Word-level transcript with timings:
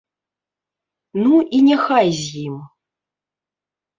Ну, 1.25 1.33
і 1.57 1.59
няхай 1.67 2.09
з 2.21 2.47
ім. 2.47 2.55